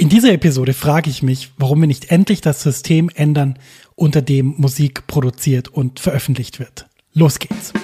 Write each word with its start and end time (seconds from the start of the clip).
In 0.00 0.08
dieser 0.08 0.32
Episode 0.32 0.72
frage 0.72 1.10
ich 1.10 1.22
mich, 1.22 1.50
warum 1.58 1.82
wir 1.82 1.86
nicht 1.86 2.10
endlich 2.10 2.40
das 2.40 2.62
System 2.62 3.10
ändern, 3.14 3.58
unter 3.96 4.22
dem 4.22 4.54
Musik 4.56 5.06
produziert 5.06 5.68
und 5.68 6.00
veröffentlicht 6.00 6.58
wird. 6.58 6.86
Los 7.12 7.38
geht's. 7.38 7.74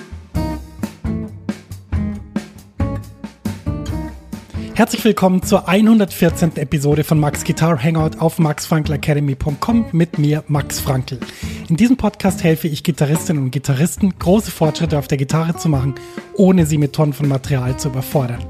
Herzlich 4.73 5.05
willkommen 5.05 5.43
zur 5.43 5.69
114. 5.69 6.57
Episode 6.57 7.05
von 7.05 7.21
Max 7.21 7.45
Guitar 7.45 7.83
Hangout 7.83 8.19
auf 8.19 8.39
maxfrankelacademy.com 8.39 9.85
mit 9.93 10.19
mir, 10.19 10.43
Max 10.49 10.81
Frankl. 10.81 11.21
In 11.69 11.77
diesem 11.77 11.99
Podcast 11.99 12.43
helfe 12.43 12.67
ich 12.67 12.83
Gitarristinnen 12.83 13.43
und 13.43 13.51
Gitarristen, 13.51 14.19
große 14.19 14.51
Fortschritte 14.51 14.99
auf 14.99 15.07
der 15.07 15.19
Gitarre 15.19 15.57
zu 15.57 15.69
machen, 15.69 15.97
ohne 16.33 16.65
sie 16.65 16.79
mit 16.79 16.95
Tonnen 16.95 17.13
von 17.13 17.29
Material 17.29 17.79
zu 17.79 17.89
überfordern. 17.89 18.43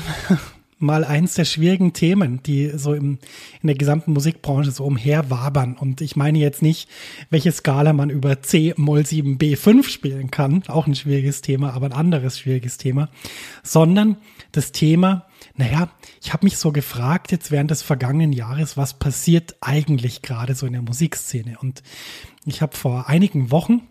mal 0.79 1.05
eins 1.05 1.35
der 1.35 1.47
schwierigen 1.47 1.93
Themen, 1.93 2.43
die 2.43 2.73
so 2.77 2.93
im, 2.93 3.19
in 3.63 3.67
der 3.67 3.77
gesamten 3.77 4.13
Musikbranche 4.13 4.71
so 4.71 4.85
umherwabern. 4.85 5.75
Und 5.75 6.01
ich 6.01 6.17
meine 6.17 6.39
jetzt 6.39 6.61
nicht, 6.61 6.89
welche 7.31 7.51
Skala 7.53 7.93
man 7.93 8.11
über 8.11 8.43
C, 8.43 8.75
Moll 8.77 9.07
7, 9.07 9.39
B5 9.39 9.89
spielen 9.89 10.31
kann, 10.31 10.63
auch 10.69 10.87
ein 10.87 10.95
schwieriges 10.95 11.41
Thema, 11.41 11.73
aber 11.73 11.87
ein 11.87 11.93
anderes 11.93 12.39
schwieriges 12.39 12.77
Thema, 12.77 13.09
sondern 13.63 14.17
das 14.53 14.73
Thema, 14.73 15.27
naja, 15.57 15.89
ich 16.23 16.33
habe 16.33 16.45
mich 16.45 16.59
so 16.59 16.73
gefragt 16.73 17.33
jetzt 17.33 17.51
während 17.51 17.71
des 17.71 17.83
vergangenen 17.83 18.33
Jahres, 18.33 18.77
was 18.77 18.99
passiert 18.99 19.57
eigentlich 19.61 20.21
gerade 20.21 20.55
so 20.55 20.67
in 20.67 20.75
der 20.75 20.83
Musikszene? 20.83 21.57
Und 21.61 21.83
ich 22.45 22.61
habe 22.61 22.77
vor 22.77 23.09
einigen 23.09 23.51
Wochen 23.51 23.83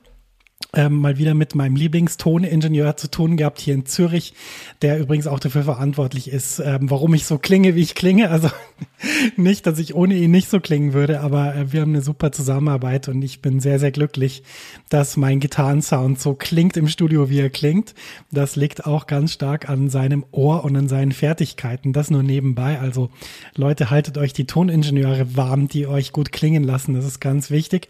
ähm, 0.76 1.00
mal 1.00 1.18
wieder 1.18 1.34
mit 1.34 1.56
meinem 1.56 1.76
Lieblingstoningenieur 1.76 2.98
zu 2.98 3.10
tun 3.10 3.38
gehabt 3.38 3.60
hier 3.60 3.74
in 3.74 3.86
Zürich, 3.86 4.34
der 4.82 5.00
übrigens 5.00 5.26
auch 5.26 5.40
dafür 5.40 5.64
verantwortlich 5.64 6.30
ist, 6.30 6.60
ähm, 6.60 6.92
warum 6.92 7.14
ich 7.14 7.26
so 7.26 7.38
klinge, 7.38 7.76
wie 7.76 7.82
ich 7.82 7.96
klinge. 7.96 8.30
Also 8.30 8.50
nicht, 9.38 9.66
dass 9.66 9.80
ich 9.80 9.96
ohne 9.96 10.16
ihn 10.16 10.32
nicht 10.32 10.50
so 10.50 10.60
klingen 10.60 10.94
würde, 10.94 11.22
aber 11.22 11.56
äh, 11.56 11.72
wir 11.72 11.82
haben 11.82 11.94
eine 11.94 12.02
super 12.02 12.34
Zusammenarbeit 12.34 13.08
und 13.08 13.22
ich 13.22 13.42
bin 13.42 13.62
sehr, 13.62 13.80
sehr 13.80 13.92
glücklich, 13.92 14.44
dass 14.90 15.16
mein 15.16 15.40
Gitarrensound 15.40 16.20
so 16.20 16.34
klingt 16.34 16.76
im 16.76 16.90
Studio, 16.90 17.30
wie 17.30 17.40
er 17.40 17.50
klingt. 17.50 17.96
Das 18.32 18.58
liegt 18.58 18.86
auch 18.86 19.08
ganz 19.08 19.32
stark 19.32 19.70
an 19.70 19.90
seinem 19.90 20.26
Ohr 20.32 20.66
und 20.66 20.76
an 20.76 20.90
seinen 20.90 21.14
Fertigkeiten. 21.14 21.94
Das 21.94 22.12
nur 22.12 22.24
nebenbei. 22.24 22.80
Also 22.80 23.10
Leute, 23.56 23.90
haltet 23.90 24.18
euch 24.18 24.34
die 24.34 24.46
Toningenieure 24.46 25.38
warm, 25.38 25.70
die 25.70 25.88
euch 25.88 26.12
gut 26.12 26.34
klingen 26.34 26.66
lassen. 26.66 26.94
Das 26.94 27.06
ist 27.06 27.22
ganz 27.22 27.50
wichtig. 27.50 27.88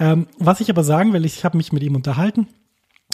Ähm, 0.00 0.26
was 0.38 0.60
ich 0.60 0.68
aber 0.68 0.82
sagen 0.82 1.12
will, 1.12 1.24
ich 1.24 1.44
habe 1.44 1.56
mich 1.56 1.72
mit 1.72 1.82
ihm 1.84 1.94
unterhalten 1.94 2.23
unterhalten. 2.24 2.46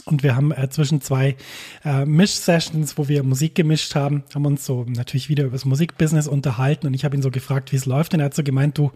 Und 0.07 0.23
wir 0.23 0.35
haben 0.35 0.51
äh, 0.53 0.69
zwischen 0.71 1.03
zwei 1.03 1.37
äh, 1.85 2.05
Misch-Sessions, 2.07 2.97
wo 2.97 3.09
wir 3.09 3.23
Musik 3.23 3.55
gemischt 3.55 3.95
haben, 3.95 4.25
haben 4.35 4.47
uns 4.47 4.65
so 4.65 4.87
natürlich 4.89 5.29
wieder 5.29 5.45
über 5.45 5.53
das 5.53 5.65
Musikbusiness 5.65 6.27
unterhalten. 6.27 6.87
Und 6.87 6.95
ich 6.95 7.05
habe 7.05 7.17
ihn 7.17 7.23
so 7.23 7.31
gefragt, 7.31 7.71
wie 7.73 7.77
es 7.77 7.87
läuft. 7.87 8.15
Und 8.15 8.21
er 8.21 8.27
hat 8.27 8.35
so 8.35 8.43
gemeint, 8.43 8.79
du, 8.79 8.93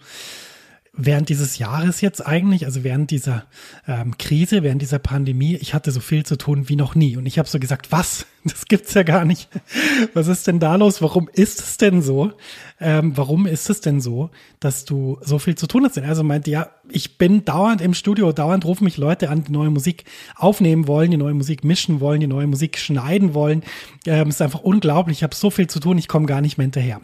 während 0.97 1.29
dieses 1.29 1.59
Jahres 1.59 2.01
jetzt 2.01 2.25
eigentlich, 2.25 2.67
also 2.67 2.85
während 2.85 3.11
dieser 3.11 3.45
ähm, 3.87 4.17
Krise, 4.17 4.63
während 4.63 4.81
dieser 4.81 4.99
Pandemie, 4.99 5.57
ich 5.57 5.75
hatte 5.75 5.91
so 5.91 6.01
viel 6.01 6.25
zu 6.25 6.37
tun 6.37 6.69
wie 6.69 6.77
noch 6.77 6.95
nie. 6.95 7.17
Und 7.17 7.27
ich 7.27 7.39
habe 7.39 7.49
so 7.49 7.59
gesagt, 7.59 7.93
was? 7.93 8.27
Das 8.47 8.67
gibt's 8.67 8.93
ja 8.93 9.05
gar 9.05 9.25
nicht. 9.25 9.49
Was 10.13 10.29
ist 10.29 10.47
denn 10.47 10.61
da 10.61 10.77
los? 10.77 11.01
Warum 11.01 11.31
ist 11.33 11.61
es 11.61 11.79
denn 11.79 12.03
so? 12.03 12.33
Ähm, 12.79 13.17
warum 13.17 13.47
ist 13.47 13.71
es 13.71 13.81
denn 13.81 14.03
so, 14.03 14.29
dass 14.61 14.85
du 14.85 15.17
so 15.23 15.39
viel 15.39 15.55
zu 15.55 15.67
tun 15.67 15.87
hast? 15.87 15.97
Also 15.97 16.23
meinte, 16.25 16.51
ja, 16.51 16.69
ich 16.91 17.17
bin 17.17 17.47
dauernd 17.47 17.81
im 17.81 17.95
Studio, 17.95 18.33
dauernd 18.33 18.67
rufen 18.67 18.85
mich 18.85 18.99
Leute 18.99 19.31
an, 19.31 19.45
die 19.45 19.53
neue 19.53 19.71
Musik 19.71 20.05
aufnehmen 20.37 20.87
wollen, 20.87 21.11
die 21.11 21.17
neue 21.17 21.33
Musik 21.33 21.65
mischen 21.65 22.01
wollen, 22.01 22.21
die 22.21 22.27
neue 22.27 22.47
Musik 22.47 22.77
schneiden 22.77 23.33
wollen. 23.33 23.63
Ähm, 24.05 24.29
ist 24.29 24.43
einfach 24.43 24.61
unglaublich. 24.61 25.21
Ich 25.21 25.23
habe 25.23 25.35
so 25.35 25.49
viel 25.49 25.69
zu 25.69 25.81
tun, 25.81 25.97
ich 25.97 26.09
komme 26.09 26.27
gar 26.27 26.43
nicht 26.43 26.59
mehr 26.59 26.67
hinterher 26.67 27.01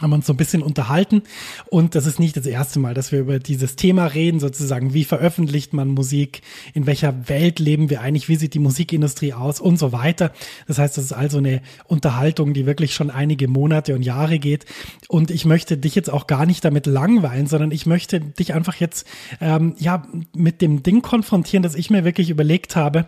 haben 0.00 0.12
uns 0.12 0.26
so 0.26 0.32
ein 0.32 0.36
bisschen 0.36 0.62
unterhalten 0.62 1.22
und 1.70 1.94
das 1.94 2.06
ist 2.06 2.18
nicht 2.18 2.36
das 2.36 2.46
erste 2.46 2.78
Mal, 2.78 2.94
dass 2.94 3.12
wir 3.12 3.20
über 3.20 3.38
dieses 3.38 3.76
Thema 3.76 4.06
reden, 4.06 4.40
sozusagen, 4.40 4.94
wie 4.94 5.04
veröffentlicht 5.04 5.72
man 5.72 5.88
Musik, 5.88 6.42
in 6.74 6.86
welcher 6.86 7.28
Welt 7.28 7.58
leben 7.58 7.90
wir 7.90 8.00
eigentlich, 8.00 8.28
wie 8.28 8.36
sieht 8.36 8.54
die 8.54 8.58
Musikindustrie 8.58 9.32
aus 9.32 9.60
und 9.60 9.78
so 9.78 9.92
weiter. 9.92 10.32
Das 10.66 10.78
heißt, 10.78 10.96
das 10.96 11.04
ist 11.04 11.12
also 11.12 11.38
eine 11.38 11.62
Unterhaltung, 11.86 12.54
die 12.54 12.66
wirklich 12.66 12.94
schon 12.94 13.10
einige 13.10 13.48
Monate 13.48 13.94
und 13.94 14.02
Jahre 14.02 14.38
geht 14.38 14.66
und 15.08 15.30
ich 15.30 15.44
möchte 15.44 15.76
dich 15.76 15.94
jetzt 15.94 16.10
auch 16.10 16.26
gar 16.26 16.46
nicht 16.46 16.64
damit 16.64 16.86
langweilen, 16.86 17.46
sondern 17.46 17.70
ich 17.70 17.86
möchte 17.86 18.20
dich 18.20 18.54
einfach 18.54 18.76
jetzt 18.76 19.06
ähm, 19.40 19.74
ja 19.78 20.06
mit 20.34 20.62
dem 20.62 20.82
Ding 20.82 21.02
konfrontieren, 21.02 21.62
dass 21.62 21.74
ich 21.74 21.90
mir 21.90 22.04
wirklich 22.04 22.30
überlegt 22.30 22.76
habe, 22.76 23.06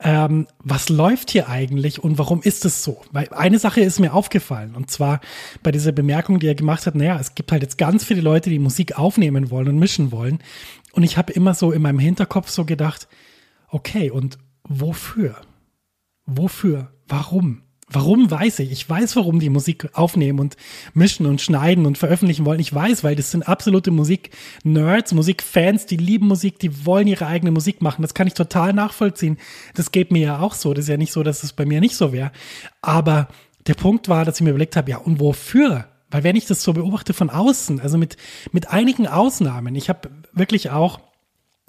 ähm, 0.00 0.46
was 0.58 0.88
läuft 0.88 1.30
hier 1.30 1.48
eigentlich 1.48 2.02
und 2.02 2.18
warum 2.18 2.42
ist 2.42 2.64
es 2.64 2.82
so? 2.82 3.00
Weil 3.12 3.28
eine 3.30 3.58
Sache 3.58 3.80
ist 3.80 4.00
mir 4.00 4.12
aufgefallen 4.12 4.74
und 4.74 4.90
zwar 4.90 5.20
bei 5.62 5.72
dieser 5.72 5.92
Bemerkung, 5.92 6.25
die 6.28 6.46
er 6.46 6.54
gemacht 6.54 6.86
hat, 6.86 6.94
naja, 6.94 7.18
es 7.18 7.34
gibt 7.34 7.52
halt 7.52 7.62
jetzt 7.62 7.78
ganz 7.78 8.04
viele 8.04 8.20
Leute, 8.20 8.50
die 8.50 8.58
Musik 8.58 8.98
aufnehmen 8.98 9.50
wollen 9.50 9.68
und 9.68 9.78
mischen 9.78 10.12
wollen 10.12 10.40
und 10.92 11.02
ich 11.02 11.18
habe 11.18 11.32
immer 11.32 11.54
so 11.54 11.72
in 11.72 11.82
meinem 11.82 11.98
Hinterkopf 11.98 12.48
so 12.48 12.64
gedacht, 12.64 13.06
okay, 13.68 14.10
und 14.10 14.38
wofür? 14.64 15.36
Wofür? 16.24 16.90
Warum? 17.06 17.62
Warum 17.88 18.30
weiß 18.30 18.58
ich? 18.60 18.72
Ich 18.72 18.88
weiß, 18.88 19.14
warum 19.14 19.38
die 19.38 19.50
Musik 19.50 19.90
aufnehmen 19.92 20.40
und 20.40 20.56
mischen 20.94 21.26
und 21.26 21.40
schneiden 21.40 21.86
und 21.86 21.98
veröffentlichen 21.98 22.44
wollen. 22.44 22.58
Ich 22.58 22.74
weiß, 22.74 23.04
weil 23.04 23.14
das 23.14 23.30
sind 23.30 23.46
absolute 23.46 23.92
Musik-Nerds, 23.92 25.12
Musikfans, 25.12 25.86
die 25.86 25.98
lieben 25.98 26.26
Musik, 26.26 26.58
die 26.58 26.84
wollen 26.84 27.06
ihre 27.06 27.26
eigene 27.26 27.52
Musik 27.52 27.82
machen. 27.82 28.02
Das 28.02 28.14
kann 28.14 28.26
ich 28.26 28.34
total 28.34 28.72
nachvollziehen. 28.72 29.36
Das 29.74 29.92
geht 29.92 30.10
mir 30.10 30.22
ja 30.22 30.38
auch 30.40 30.54
so. 30.54 30.74
Das 30.74 30.86
ist 30.86 30.88
ja 30.88 30.96
nicht 30.96 31.12
so, 31.12 31.22
dass 31.22 31.44
es 31.44 31.52
bei 31.52 31.64
mir 31.64 31.80
nicht 31.80 31.94
so 31.94 32.12
wäre. 32.12 32.32
Aber 32.80 33.28
der 33.66 33.74
Punkt 33.74 34.08
war, 34.08 34.24
dass 34.24 34.36
ich 34.36 34.44
mir 34.44 34.50
überlegt 34.50 34.76
habe, 34.76 34.90
ja, 34.90 34.96
und 34.96 35.20
wofür? 35.20 35.86
Weil 36.10 36.24
wenn 36.24 36.36
ich 36.36 36.46
das 36.46 36.62
so 36.62 36.72
beobachte 36.72 37.14
von 37.14 37.30
außen, 37.30 37.80
also 37.80 37.98
mit, 37.98 38.16
mit 38.52 38.68
einigen 38.68 39.06
Ausnahmen, 39.06 39.74
ich 39.74 39.88
habe 39.88 40.10
wirklich 40.32 40.70
auch 40.70 41.00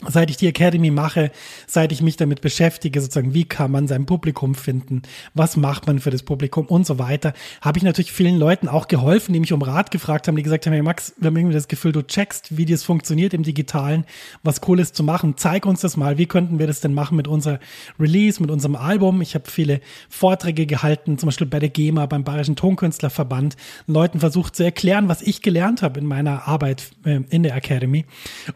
seit 0.06 0.30
ich 0.30 0.38
die 0.38 0.46
Academy 0.46 0.92
mache, 0.92 1.32
seit 1.66 1.92
ich 1.92 2.04
mich 2.04 2.18
damit 2.18 2.42
beschäftige, 2.42 3.02
sozusagen, 3.02 3.34
wie 3.34 3.46
kann 3.46 3.72
man 3.72 3.88
sein 3.88 4.06
Publikum 4.06 4.54
finden, 4.54 5.02
was 5.34 5.58
macht 5.58 5.88
man 5.88 5.98
für 5.98 6.12
das 6.12 6.22
Publikum? 6.22 6.68
Und 6.68 6.86
so 6.86 7.00
weiter, 7.00 7.34
habe 7.62 7.80
ich 7.80 7.84
natürlich 7.84 8.12
vielen 8.12 8.38
Leuten 8.38 8.68
auch 8.68 8.88
geholfen, 8.88 9.34
die 9.34 9.40
mich 9.40 9.54
um 9.54 9.64
Rat 9.64 9.90
gefragt 9.90 10.28
haben, 10.28 10.36
die 10.36 10.44
gesagt 10.44 10.68
haben, 10.68 10.74
hey 10.74 10.84
Max, 10.84 11.16
wir 11.18 11.28
haben 11.28 11.36
irgendwie 11.36 11.56
das 11.56 11.68
Gefühl, 11.68 11.94
du 11.94 12.04
checkst, 12.04 12.56
wie 12.56 12.66
das 12.66 12.84
funktioniert 12.84 13.34
im 13.34 13.42
Digitalen, 13.42 14.06
was 14.44 14.62
cool 14.68 14.80
ist 14.80 14.96
zu 14.96 15.02
machen, 15.02 15.34
zeig 15.36 15.66
uns 15.66 15.82
das 15.82 15.98
mal, 15.98 16.20
wie 16.20 16.28
könnten 16.28 16.60
wir 16.60 16.68
das 16.68 16.80
denn 16.80 16.94
machen 16.94 17.18
mit 17.18 17.28
unserer 17.28 17.60
Release, 18.00 18.40
mit 18.40 18.52
unserem 18.52 18.76
Album. 18.76 19.24
Ich 19.24 19.34
habe 19.34 19.50
viele 19.50 19.82
Vorträge 20.10 20.68
gehalten, 20.68 21.18
zum 21.18 21.28
Beispiel 21.28 21.48
bei 21.48 21.58
der 21.58 21.70
GEMA, 21.70 22.06
beim 22.06 22.24
Bayerischen 22.24 22.56
Tonkünstlerverband, 22.56 23.58
Leuten 23.88 24.20
versucht 24.20 24.56
zu 24.56 24.64
erklären, 24.64 25.10
was 25.10 25.24
ich 25.24 25.42
gelernt 25.42 25.82
habe 25.82 26.00
in 26.00 26.06
meiner 26.06 26.48
Arbeit 26.48 26.92
äh, 27.04 27.22
in 27.32 27.42
der 27.42 27.56
Academy. 27.56 28.06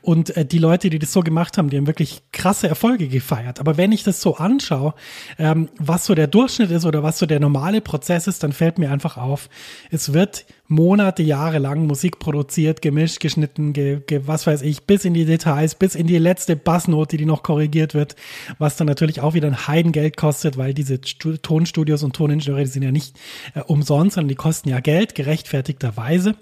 Und 0.03 0.37
äh, 0.37 0.45
die 0.45 0.59
Leute, 0.59 0.91
die 0.91 0.99
das 0.99 1.11
so 1.11 1.30
gemacht 1.31 1.57
haben, 1.57 1.69
die 1.69 1.77
haben 1.77 1.87
wirklich 1.87 2.21
krasse 2.31 2.67
Erfolge 2.67 3.07
gefeiert. 3.07 3.59
Aber 3.59 3.77
wenn 3.77 3.91
ich 3.91 4.03
das 4.03 4.21
so 4.21 4.35
anschaue, 4.35 4.93
ähm, 5.39 5.69
was 5.77 6.05
so 6.05 6.13
der 6.13 6.27
Durchschnitt 6.27 6.71
ist 6.71 6.85
oder 6.85 7.03
was 7.03 7.17
so 7.17 7.25
der 7.25 7.39
normale 7.39 7.81
Prozess 7.81 8.27
ist, 8.27 8.43
dann 8.43 8.51
fällt 8.51 8.77
mir 8.77 8.91
einfach 8.91 9.17
auf, 9.17 9.49
es 9.89 10.13
wird 10.13 10.45
Monate, 10.67 11.23
Jahre 11.23 11.59
lang 11.59 11.87
Musik 11.87 12.19
produziert, 12.19 12.81
gemischt, 12.81 13.19
geschnitten, 13.19 13.73
ge, 13.73 14.01
ge, 14.05 14.21
was 14.25 14.45
weiß 14.47 14.61
ich, 14.61 14.83
bis 14.83 15.05
in 15.05 15.13
die 15.13 15.25
Details, 15.25 15.75
bis 15.75 15.95
in 15.95 16.07
die 16.07 16.17
letzte 16.17 16.55
Bassnote, 16.55 17.17
die 17.17 17.25
noch 17.25 17.43
korrigiert 17.43 17.93
wird, 17.93 18.15
was 18.57 18.77
dann 18.77 18.87
natürlich 18.87 19.21
auch 19.21 19.33
wieder 19.33 19.47
ein 19.47 19.67
Heidengeld 19.67 20.17
kostet, 20.17 20.57
weil 20.57 20.73
diese 20.73 20.99
Stu 21.03 21.37
Tonstudios 21.37 22.03
und 22.03 22.15
Toningenieure, 22.15 22.61
die 22.61 22.69
sind 22.69 22.83
ja 22.83 22.91
nicht 22.91 23.17
äh, 23.53 23.61
umsonst, 23.61 24.15
sondern 24.15 24.29
die 24.29 24.35
kosten 24.35 24.69
ja 24.69 24.79
Geld, 24.79 25.15
gerechtfertigterweise. 25.15 26.35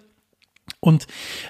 Und 0.82 1.08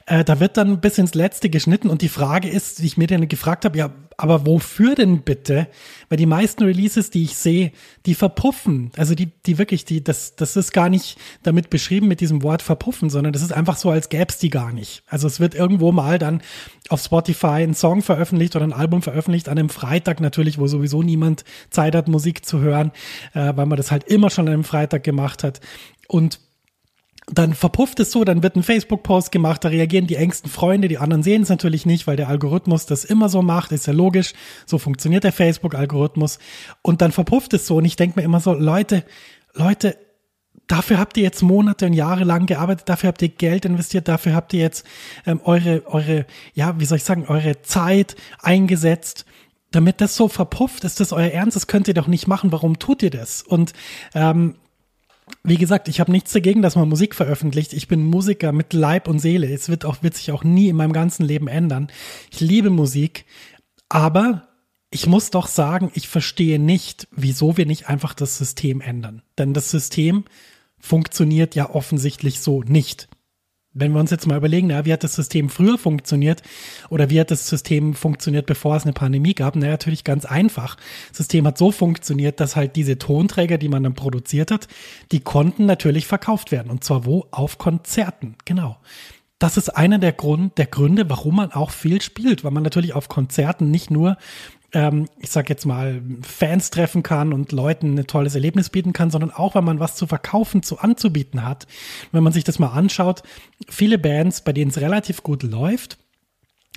äh, 0.08 0.24
da 0.24 0.40
wird 0.40 0.58
dann 0.58 0.82
bis 0.82 0.98
ins 0.98 1.14
Letzte 1.14 1.52
geschnitten 1.52 1.90
und 1.90 2.02
die 2.02 2.10
Frage 2.10 2.50
ist, 2.50 2.80
die 2.80 2.88
ich 2.88 2.98
mir 2.98 3.06
dann 3.06 3.28
gefragt 3.28 3.64
habe, 3.64 3.78
ja, 3.78 3.92
aber 4.18 4.46
wofür 4.48 4.96
denn 4.96 5.22
bitte? 5.22 5.68
Weil 6.10 6.18
die 6.18 6.26
meisten 6.26 6.64
Releases, 6.64 7.12
die 7.12 7.24
ich 7.24 7.38
sehe, 7.38 7.72
die 8.08 8.16
verpuffen. 8.16 8.92
Also 8.98 9.14
die, 9.14 9.28
die 9.46 9.60
wirklich, 9.60 9.86
die, 9.86 10.04
das, 10.04 10.36
das 10.36 10.58
ist 10.58 10.74
gar 10.74 10.90
nicht 10.90 11.18
damit 11.44 11.70
beschrieben 11.70 12.08
mit 12.08 12.22
diesem 12.22 12.42
Wort 12.42 12.64
verpuffen, 12.64 13.12
sondern 13.12 13.32
das 13.32 13.44
ist 13.44 13.54
einfach 13.54 13.78
so, 13.78 13.92
als 13.92 14.10
gäbe 14.10 14.26
es 14.30 14.40
die 14.40 14.50
gar 14.50 14.74
nicht. 14.74 15.04
Also 15.08 15.28
es 15.28 15.40
wird 15.40 15.54
irgendwo 15.54 15.92
mal 15.92 16.18
dann 16.18 16.42
auf 16.90 17.02
Spotify 17.02 17.64
ein 17.64 17.76
Song 17.76 18.02
veröffentlicht 18.02 18.56
oder 18.56 18.66
ein 18.66 18.74
Album 18.74 19.04
veröffentlicht, 19.04 19.48
an 19.48 19.60
einem 19.60 19.70
Freitag 19.70 20.22
natürlich, 20.22 20.58
wo 20.58 20.66
sowieso 20.66 21.04
niemand 21.04 21.46
Zeit 21.70 21.96
hat, 21.96 22.08
Musik 22.08 22.46
zu 22.46 22.60
hören, 22.60 22.92
äh, 23.36 23.54
weil 23.56 23.68
man 23.68 23.78
das 23.78 23.92
halt 23.92 24.06
immer 24.06 24.32
schon 24.32 24.48
an 24.48 24.56
einem 24.56 24.64
Freitag 24.64 25.04
gemacht 25.04 25.44
hat. 25.44 25.62
Und 26.08 26.40
dann 27.32 27.54
verpufft 27.54 28.00
es 28.00 28.12
so, 28.12 28.24
dann 28.24 28.44
wird 28.44 28.56
ein 28.56 28.64
Facebook-Post 28.64 29.32
gemacht, 29.32 29.64
da 29.64 29.70
reagieren 29.70 30.08
die 30.08 30.16
engsten 30.16 30.50
Freunde, 30.50 30.88
die 30.88 30.98
anderen 30.98 31.24
sehen 31.24 31.44
es 31.44 31.50
natürlich 31.50 31.86
nicht, 31.86 32.08
weil 32.08 32.16
der 32.16 32.28
Algorithmus 32.28 32.86
das 32.86 33.06
immer 33.06 33.30
so 33.30 33.42
macht, 33.42 33.72
ist 33.72 33.88
ja 33.88 33.94
logisch, 33.94 34.34
so 34.66 34.78
funktioniert 34.78 35.24
der 35.24 35.32
Facebook-Algorithmus. 35.32 36.40
Und 36.82 37.02
dann 37.02 37.12
verpufft 37.12 37.54
es 37.54 37.68
so 37.68 37.78
und 37.78 37.86
ich 37.86 37.96
denke 37.96 38.20
mir 38.20 38.26
immer 38.26 38.40
so, 38.40 38.54
Leute, 38.54 39.04
Leute, 39.54 39.98
dafür 40.68 40.98
habt 40.98 41.18
ihr 41.18 41.24
jetzt 41.24 41.42
Monate 41.42 41.86
und 41.86 41.94
Jahre 41.94 42.24
lang 42.24 42.46
gearbeitet, 42.46 42.90
dafür 42.90 43.10
habt 43.10 43.22
ihr 43.22 43.30
Geld 43.30 43.66
investiert, 43.66 44.08
dafür 44.08 44.34
habt 44.34 44.54
ihr 44.54 44.62
jetzt 44.62 44.86
ähm, 45.26 45.42
eure, 45.44 45.84
eure, 45.88 46.26
ja, 46.54 46.80
wie 46.80 46.86
soll 46.86 46.98
ich 46.98 47.04
sagen, 47.04 47.26
eure 47.28 47.62
Zeit 47.62 48.16
eingesetzt, 48.40 49.26
damit 49.72 50.02
das 50.02 50.16
so 50.16 50.28
verpufft, 50.28 50.84
ist 50.84 51.00
das 51.00 51.12
euer 51.12 51.32
Ernst, 51.32 51.56
das 51.56 51.68
könnt 51.68 51.88
ihr 51.88 51.94
doch 51.94 52.08
nicht 52.08 52.28
machen, 52.28 52.52
warum 52.52 52.80
tut 52.80 53.04
ihr 53.04 53.12
das? 53.12 53.42
Und 53.44 53.74
ähm, 54.16 54.56
wie 55.44 55.58
gesagt, 55.58 55.88
ich 55.88 56.00
habe 56.00 56.12
nichts 56.12 56.32
dagegen, 56.32 56.62
dass 56.62 56.76
man 56.76 56.90
Musik 56.90 57.16
veröffentlicht. 57.16 57.74
Ich 57.74 57.88
bin 57.88 58.04
Musiker 58.04 58.52
mit 58.52 58.74
Leib 58.74 59.08
und 59.08 59.20
Seele. 59.20 59.52
Es 59.52 59.70
wird 59.70 59.86
auch 59.86 60.04
wird 60.04 60.16
sich 60.16 60.32
auch 60.32 60.44
nie 60.44 60.70
in 60.70 60.76
meinem 60.76 60.94
ganzen 60.94 61.24
Leben 61.26 61.48
ändern. 61.48 61.88
Ich 62.32 62.40
liebe 62.40 62.70
Musik, 62.70 63.26
aber 63.90 64.48
ich 64.92 65.08
muss 65.08 65.30
doch 65.30 65.48
sagen, 65.48 65.92
ich 65.94 66.08
verstehe 66.08 66.60
nicht, 66.60 67.08
wieso 67.12 67.58
wir 67.58 67.66
nicht 67.66 67.90
einfach 67.90 68.14
das 68.14 68.38
System 68.38 68.82
ändern. 68.82 69.22
Denn 69.38 69.54
das 69.54 69.70
System 69.70 70.26
funktioniert 70.80 71.56
ja 71.56 71.70
offensichtlich 71.70 72.40
so 72.40 72.64
nicht. 72.64 73.09
Wenn 73.74 73.92
wir 73.92 74.00
uns 74.00 74.10
jetzt 74.10 74.26
mal 74.26 74.38
überlegen, 74.38 74.68
na, 74.68 74.86
wie 74.86 74.94
hat 74.94 75.04
das 75.04 75.14
System 75.14 75.48
früher 75.48 75.78
funktioniert 75.78 76.42
oder 76.90 77.12
wie 77.12 77.20
hat 77.20 77.30
das 77.30 77.48
System 77.48 77.94
funktioniert, 77.94 78.48
bevor 78.48 78.76
es 78.76 78.84
eine 78.84 78.94
Pandemie 78.94 79.36
gab? 79.36 79.56
Na, 79.56 79.68
natürlich 79.68 80.04
ganz 80.04 80.26
einfach. 80.26 80.76
Das 81.10 81.18
System 81.18 81.46
hat 81.46 81.58
so 81.60 81.72
funktioniert, 81.72 82.40
dass 82.40 82.56
halt 82.56 82.76
diese 82.76 82.98
Tonträger, 82.98 83.60
die 83.60 83.70
man 83.70 83.84
dann 83.84 83.94
produziert 83.94 84.50
hat, 84.50 84.68
die 85.12 85.20
konnten 85.20 85.68
natürlich 85.68 86.08
verkauft 86.08 86.52
werden. 86.52 86.72
Und 86.72 86.84
zwar 86.84 87.06
wo? 87.06 87.28
Auf 87.30 87.60
Konzerten. 87.60 88.36
Genau. 88.46 88.78
Das 89.38 89.56
ist 89.56 89.70
einer 89.70 90.00
der, 90.00 90.12
Grund, 90.14 90.58
der 90.58 90.66
Gründe, 90.66 91.10
warum 91.10 91.38
man 91.38 91.52
auch 91.52 91.72
viel 91.72 92.02
spielt, 92.02 92.44
weil 92.44 92.52
man 92.52 92.64
natürlich 92.64 92.94
auf 92.94 93.08
Konzerten 93.08 93.72
nicht 93.72 93.92
nur 93.92 94.18
ähm, 94.74 95.08
ich 95.20 95.32
sag 95.32 95.50
jetzt 95.50 95.66
mal, 95.66 96.02
Fans 96.22 96.70
treffen 96.70 97.04
kann 97.04 97.34
und 97.34 97.52
Leuten 97.52 97.98
ein 97.98 98.08
tolles 98.08 98.36
Erlebnis 98.36 98.70
bieten 98.70 98.94
kann, 98.94 99.12
sondern 99.12 99.32
auch, 99.32 99.56
wenn 99.56 99.64
man 99.64 99.80
was 99.80 99.96
zu 99.96 100.08
verkaufen, 100.08 100.64
zu 100.64 100.80
anzubieten 100.80 101.44
hat. 101.46 101.68
Wenn 102.12 102.24
man 102.24 102.34
sich 102.34 102.44
das 102.44 102.60
mal 102.60 102.70
anschaut, 102.70 103.24
viele 103.68 103.98
Bands, 103.98 104.42
bei 104.42 104.54
denen 104.54 104.72
es 104.72 104.80
relativ 104.80 105.24
gut 105.24 105.44
läuft, 105.44 105.98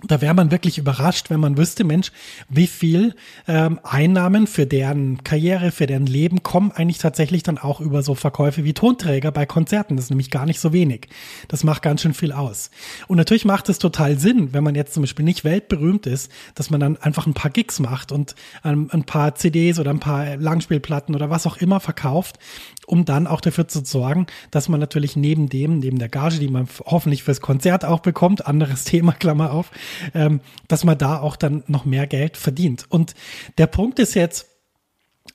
da 0.05 0.21
wäre 0.21 0.35
man 0.35 0.51
wirklich 0.51 0.79
überrascht, 0.79 1.31
wenn 1.31 1.41
man 1.41 1.57
wüsste, 1.57 1.85
Mensch, 1.85 2.13
wie 2.49 2.67
viel 2.67 3.15
ähm, 3.47 3.81
Einnahmen 3.83 4.47
für 4.47 4.67
deren 4.67 5.23
Karriere, 5.25 5.71
für 5.71 5.87
deren 5.87 6.07
Leben 6.07 6.43
kommen 6.43 6.73
eigentlich 6.73 6.99
tatsächlich 6.99 7.43
dann 7.43 7.59
auch 7.59 7.81
über 7.81 8.03
so 8.03 8.15
Verkäufe 8.15 8.65
wie 8.65 8.73
Tonträger 8.73 9.31
bei 9.33 9.47
Konzerten. 9.47 9.97
Das 9.97 10.07
ist 10.07 10.11
nämlich 10.11 10.31
gar 10.31 10.47
nicht 10.47 10.61
so 10.61 10.73
wenig. 10.73 11.09
Das 11.49 11.65
macht 11.65 11.83
ganz 11.83 12.03
schön 12.03 12.15
viel 12.15 12.33
aus. 12.33 12.71
Und 13.09 13.17
natürlich 13.17 13.45
macht 13.45 13.69
es 13.69 13.79
total 13.79 14.19
Sinn, 14.19 14.53
wenn 14.53 14.65
man 14.65 14.75
jetzt 14.75 14.95
zum 14.95 15.03
Beispiel 15.03 15.25
nicht 15.25 15.45
weltberühmt 15.45 16.07
ist, 16.07 16.31
dass 16.55 16.71
man 16.71 16.81
dann 16.81 16.97
einfach 16.97 17.27
ein 17.27 17.35
paar 17.35 17.51
Gigs 17.51 17.81
macht 17.81 18.13
und 18.13 18.35
ähm, 18.65 18.89
ein 18.93 19.05
paar 19.05 19.35
CDs 19.35 19.79
oder 19.79 19.91
ein 19.91 20.01
paar 20.01 20.37
Langspielplatten 20.37 21.15
oder 21.15 21.31
was 21.31 21.47
auch 21.47 21.57
immer 21.57 21.81
verkauft 21.81 22.39
um 22.87 23.05
dann 23.05 23.27
auch 23.27 23.41
dafür 23.41 23.69
zu 23.69 23.83
sorgen, 23.85 24.27
dass 24.51 24.69
man 24.69 24.81
natürlich 24.81 25.17
neben 25.17 25.49
dem, 25.49 25.79
neben 25.79 25.99
der 25.99 26.09
Gage, 26.09 26.39
die 26.39 26.49
man 26.49 26.69
hoffentlich 26.85 27.23
fürs 27.23 27.41
Konzert 27.41 27.85
auch 27.85 28.01
bekommt, 28.01 28.47
anderes 28.47 28.85
Thema, 28.93 29.13
Klammer 29.13 29.53
auf, 29.53 29.71
ähm, 30.15 30.41
dass 30.69 30.85
man 30.85 30.99
da 30.99 31.21
auch 31.21 31.37
dann 31.37 31.65
noch 31.67 31.85
mehr 31.85 32.07
Geld 32.07 32.37
verdient. 32.37 32.87
Und 32.89 33.15
der 33.59 33.67
Punkt 33.67 33.99
ist 33.99 34.15
jetzt, 34.15 34.47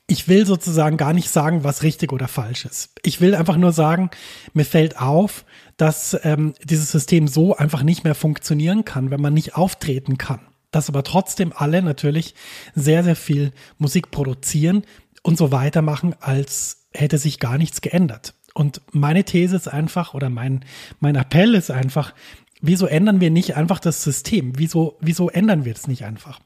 ich 0.06 0.28
will 0.28 0.46
sozusagen 0.46 0.96
gar 0.96 1.12
nicht 1.12 1.30
sagen, 1.30 1.64
was 1.64 1.82
richtig 1.82 2.12
oder 2.12 2.28
falsch 2.28 2.64
ist. 2.64 2.90
Ich 3.02 3.20
will 3.20 3.34
einfach 3.34 3.56
nur 3.56 3.72
sagen, 3.72 4.10
mir 4.54 4.64
fällt 4.64 4.98
auf, 5.00 5.44
dass 5.76 6.18
ähm, 6.24 6.54
dieses 6.64 6.90
System 6.90 7.28
so 7.28 7.56
einfach 7.56 7.82
nicht 7.82 8.04
mehr 8.04 8.14
funktionieren 8.14 8.84
kann, 8.84 9.10
wenn 9.10 9.20
man 9.20 9.34
nicht 9.34 9.56
auftreten 9.56 10.18
kann. 10.18 10.40
Dass 10.70 10.88
aber 10.88 11.02
trotzdem 11.04 11.52
alle 11.54 11.82
natürlich 11.82 12.34
sehr, 12.74 13.04
sehr 13.04 13.16
viel 13.16 13.52
Musik 13.78 14.10
produzieren 14.10 14.82
und 15.22 15.38
so 15.38 15.52
weitermachen, 15.52 16.14
als 16.20 16.86
hätte 16.92 17.18
sich 17.18 17.38
gar 17.38 17.58
nichts 17.58 17.80
geändert. 17.80 18.34
Und 18.54 18.80
meine 18.92 19.24
These 19.24 19.56
ist 19.56 19.68
einfach, 19.68 20.14
oder 20.14 20.30
mein, 20.30 20.64
mein 21.00 21.16
Appell 21.16 21.54
ist 21.54 21.70
einfach, 21.70 22.12
wieso 22.60 22.86
ändern 22.86 23.20
wir 23.20 23.30
nicht 23.30 23.56
einfach 23.56 23.80
das 23.80 24.02
System? 24.02 24.52
Wieso, 24.56 24.96
wieso 25.00 25.28
ändern 25.28 25.64
wir 25.64 25.74
das 25.74 25.86
nicht 25.86 26.04
einfach? 26.04 26.40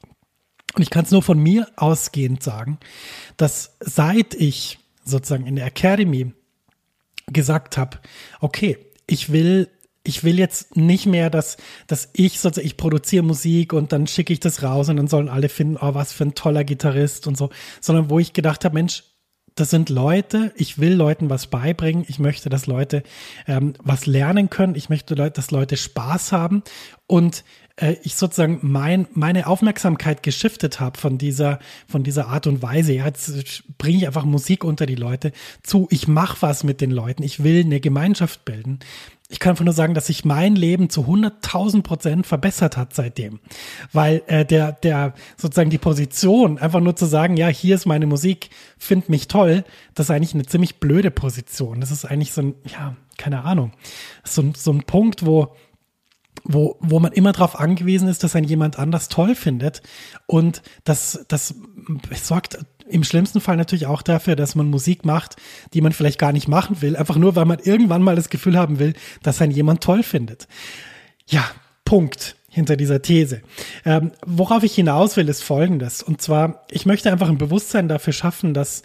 Und 0.74 0.82
ich 0.82 0.90
kann 0.90 1.04
es 1.04 1.10
nur 1.10 1.22
von 1.22 1.38
mir 1.38 1.68
ausgehend 1.76 2.42
sagen, 2.42 2.78
dass 3.36 3.76
seit 3.80 4.34
ich 4.34 4.78
sozusagen 5.04 5.46
in 5.46 5.56
der 5.56 5.66
Academy 5.66 6.32
gesagt 7.26 7.76
habe, 7.76 7.98
okay, 8.40 8.78
ich 9.06 9.32
will 9.32 9.68
ich 10.04 10.24
will 10.24 10.38
jetzt 10.38 10.76
nicht 10.76 11.06
mehr, 11.06 11.30
dass, 11.30 11.56
dass 11.86 12.10
ich 12.12 12.40
sozusagen, 12.40 12.66
ich 12.66 12.76
produziere 12.76 13.22
Musik 13.22 13.72
und 13.72 13.92
dann 13.92 14.06
schicke 14.06 14.32
ich 14.32 14.40
das 14.40 14.62
raus 14.62 14.88
und 14.88 14.96
dann 14.96 15.06
sollen 15.06 15.28
alle 15.28 15.48
finden, 15.48 15.76
oh, 15.80 15.94
was 15.94 16.12
für 16.12 16.24
ein 16.24 16.34
toller 16.34 16.64
Gitarrist 16.64 17.26
und 17.26 17.36
so, 17.36 17.50
sondern 17.80 18.10
wo 18.10 18.18
ich 18.18 18.32
gedacht 18.32 18.64
habe, 18.64 18.74
Mensch, 18.74 19.04
das 19.54 19.70
sind 19.70 19.90
Leute, 19.90 20.52
ich 20.56 20.78
will 20.78 20.94
Leuten 20.94 21.30
was 21.30 21.46
beibringen, 21.46 22.04
ich 22.08 22.18
möchte, 22.18 22.48
dass 22.48 22.66
Leute 22.66 23.02
ähm, 23.46 23.74
was 23.82 24.06
lernen 24.06 24.50
können, 24.50 24.74
ich 24.74 24.88
möchte, 24.88 25.14
dass 25.14 25.50
Leute 25.50 25.76
Spaß 25.76 26.32
haben. 26.32 26.62
Und 27.06 27.44
äh, 27.76 27.96
ich 28.02 28.14
sozusagen 28.14 28.60
mein, 28.62 29.06
meine 29.12 29.46
Aufmerksamkeit 29.46 30.22
geschiftet 30.22 30.80
habe 30.80 30.98
von 30.98 31.18
dieser, 31.18 31.58
von 31.86 32.02
dieser 32.02 32.28
Art 32.28 32.46
und 32.46 32.62
Weise. 32.62 32.92
Ja, 32.92 33.06
jetzt 33.06 33.64
bringe 33.78 33.98
ich 33.98 34.06
einfach 34.06 34.24
Musik 34.24 34.64
unter 34.64 34.86
die 34.86 34.94
Leute 34.94 35.32
zu, 35.62 35.86
ich 35.90 36.08
mache 36.08 36.38
was 36.40 36.64
mit 36.64 36.80
den 36.80 36.90
Leuten, 36.90 37.22
ich 37.22 37.42
will 37.42 37.64
eine 37.64 37.80
Gemeinschaft 37.80 38.44
bilden 38.44 38.78
ich 39.32 39.38
kann 39.38 39.52
einfach 39.52 39.64
nur 39.64 39.72
sagen, 39.72 39.94
dass 39.94 40.08
sich 40.08 40.26
mein 40.26 40.54
Leben 40.54 40.90
zu 40.90 41.04
100.000 41.04 41.82
Prozent 41.82 42.26
verbessert 42.26 42.76
hat 42.76 42.94
seitdem. 42.94 43.40
Weil 43.90 44.22
äh, 44.26 44.44
der, 44.44 44.72
der 44.72 45.14
sozusagen 45.38 45.70
die 45.70 45.78
Position, 45.78 46.58
einfach 46.58 46.80
nur 46.80 46.96
zu 46.96 47.06
sagen, 47.06 47.38
ja, 47.38 47.48
hier 47.48 47.74
ist 47.74 47.86
meine 47.86 48.06
Musik, 48.06 48.50
find 48.76 49.08
mich 49.08 49.28
toll, 49.28 49.64
das 49.94 50.06
ist 50.06 50.10
eigentlich 50.10 50.34
eine 50.34 50.44
ziemlich 50.44 50.80
blöde 50.80 51.10
Position. 51.10 51.80
Das 51.80 51.90
ist 51.90 52.04
eigentlich 52.04 52.32
so 52.32 52.42
ein, 52.42 52.54
ja, 52.66 52.94
keine 53.16 53.42
Ahnung, 53.44 53.72
so, 54.22 54.44
so 54.54 54.70
ein 54.70 54.82
Punkt, 54.82 55.24
wo 55.24 55.54
wo, 56.44 56.76
wo 56.80 56.98
man 56.98 57.12
immer 57.12 57.32
darauf 57.32 57.58
angewiesen 57.58 58.08
ist, 58.08 58.24
dass 58.24 58.34
ein 58.34 58.44
jemand 58.44 58.78
anders 58.78 59.08
toll 59.08 59.34
findet. 59.34 59.82
Und 60.26 60.62
das, 60.84 61.24
das 61.28 61.54
sorgt 62.20 62.58
im 62.88 63.04
schlimmsten 63.04 63.40
Fall 63.40 63.56
natürlich 63.56 63.86
auch 63.86 64.02
dafür, 64.02 64.36
dass 64.36 64.54
man 64.54 64.68
Musik 64.68 65.04
macht, 65.04 65.36
die 65.74 65.80
man 65.80 65.92
vielleicht 65.92 66.18
gar 66.18 66.32
nicht 66.32 66.48
machen 66.48 66.82
will, 66.82 66.96
einfach 66.96 67.16
nur, 67.16 67.36
weil 67.36 67.44
man 67.44 67.58
irgendwann 67.58 68.02
mal 68.02 68.16
das 68.16 68.28
Gefühl 68.28 68.58
haben 68.58 68.78
will, 68.78 68.94
dass 69.22 69.40
ein 69.40 69.50
jemand 69.50 69.82
toll 69.82 70.02
findet. 70.02 70.48
Ja, 71.26 71.44
Punkt 71.84 72.36
hinter 72.48 72.76
dieser 72.76 73.00
These. 73.00 73.40
Ähm, 73.84 74.12
worauf 74.26 74.62
ich 74.62 74.74
hinaus 74.74 75.16
will, 75.16 75.28
ist 75.28 75.42
Folgendes. 75.42 76.02
Und 76.02 76.20
zwar, 76.20 76.66
ich 76.70 76.84
möchte 76.84 77.10
einfach 77.10 77.28
ein 77.30 77.38
Bewusstsein 77.38 77.88
dafür 77.88 78.12
schaffen, 78.12 78.52
dass 78.52 78.82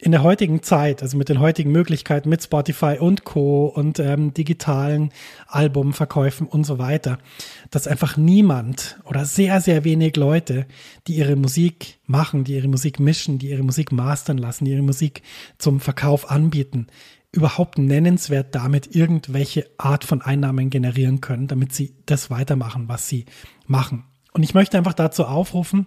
in 0.00 0.12
der 0.12 0.22
heutigen 0.22 0.62
Zeit, 0.62 1.02
also 1.02 1.16
mit 1.16 1.28
den 1.28 1.40
heutigen 1.40 1.70
Möglichkeiten 1.72 2.28
mit 2.28 2.42
Spotify 2.42 2.96
und 2.98 3.24
Co. 3.24 3.66
und 3.66 3.98
ähm, 3.98 4.32
digitalen 4.32 5.10
Albumverkäufen 5.46 6.46
und 6.46 6.64
so 6.64 6.78
weiter, 6.78 7.18
dass 7.70 7.86
einfach 7.86 8.16
niemand 8.16 8.98
oder 9.04 9.24
sehr, 9.24 9.60
sehr 9.60 9.84
wenig 9.84 10.16
Leute, 10.16 10.66
die 11.06 11.16
ihre 11.16 11.36
Musik 11.36 11.98
machen, 12.06 12.44
die 12.44 12.54
ihre 12.54 12.68
Musik 12.68 12.98
mischen, 12.98 13.38
die 13.38 13.50
ihre 13.50 13.62
Musik 13.62 13.92
mastern 13.92 14.38
lassen, 14.38 14.64
die 14.64 14.72
ihre 14.72 14.82
Musik 14.82 15.22
zum 15.58 15.80
Verkauf 15.80 16.30
anbieten, 16.30 16.86
überhaupt 17.32 17.78
nennenswert 17.78 18.54
damit 18.54 18.94
irgendwelche 18.94 19.70
Art 19.78 20.04
von 20.04 20.22
Einnahmen 20.22 20.70
generieren 20.70 21.20
können, 21.20 21.46
damit 21.46 21.74
sie 21.74 21.94
das 22.06 22.30
weitermachen, 22.30 22.88
was 22.88 23.06
sie 23.08 23.26
machen. 23.66 24.04
Und 24.32 24.42
ich 24.42 24.54
möchte 24.54 24.78
einfach 24.78 24.94
dazu 24.94 25.26
aufrufen, 25.26 25.86